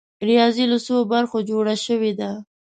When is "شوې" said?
1.85-2.11